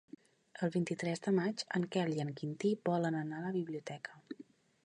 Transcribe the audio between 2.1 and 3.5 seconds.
i en Quintí volen anar a